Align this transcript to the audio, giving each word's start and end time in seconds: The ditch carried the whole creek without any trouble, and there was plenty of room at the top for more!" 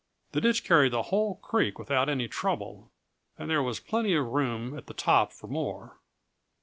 The 0.31 0.41
ditch 0.41 0.63
carried 0.63 0.93
the 0.93 1.03
whole 1.03 1.35
creek 1.43 1.77
without 1.77 2.09
any 2.09 2.27
trouble, 2.27 2.89
and 3.37 3.51
there 3.51 3.61
was 3.61 3.79
plenty 3.79 4.15
of 4.15 4.25
room 4.25 4.75
at 4.75 4.87
the 4.87 4.95
top 4.95 5.31
for 5.31 5.45
more!" 5.45 5.99